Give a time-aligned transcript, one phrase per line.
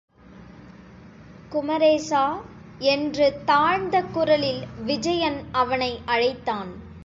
[1.51, 2.23] குமரேசா!
[2.87, 6.71] என்று தாழ்ந்த குரலில் விஜயன் அவனை அழைத்தான்.